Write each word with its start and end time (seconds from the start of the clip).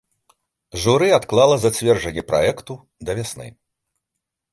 Журы 0.85 1.09
адклала 1.17 1.57
зацвярджэнне 1.65 2.23
праекту 2.31 2.79
да 3.11 3.17
вясны. 3.21 3.47